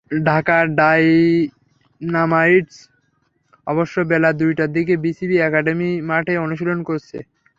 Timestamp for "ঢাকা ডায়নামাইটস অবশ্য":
0.21-3.95